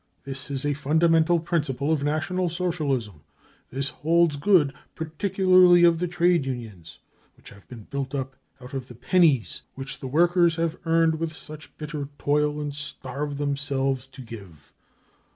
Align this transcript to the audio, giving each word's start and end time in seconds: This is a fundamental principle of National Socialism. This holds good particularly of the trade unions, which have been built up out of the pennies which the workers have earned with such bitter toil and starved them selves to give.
This 0.23 0.49
is 0.49 0.65
a 0.65 0.73
fundamental 0.73 1.39
principle 1.39 1.91
of 1.91 2.03
National 2.03 2.49
Socialism. 2.49 3.21
This 3.69 3.89
holds 3.89 4.35
good 4.35 4.73
particularly 4.95 5.83
of 5.83 5.99
the 5.99 6.07
trade 6.07 6.43
unions, 6.43 6.97
which 7.37 7.49
have 7.51 7.67
been 7.67 7.83
built 7.83 8.15
up 8.15 8.35
out 8.59 8.73
of 8.73 8.87
the 8.87 8.95
pennies 8.95 9.61
which 9.75 9.99
the 9.99 10.07
workers 10.07 10.55
have 10.55 10.75
earned 10.87 11.19
with 11.19 11.35
such 11.35 11.77
bitter 11.77 12.09
toil 12.17 12.59
and 12.59 12.73
starved 12.73 13.37
them 13.37 13.55
selves 13.55 14.07
to 14.07 14.23
give. 14.23 14.73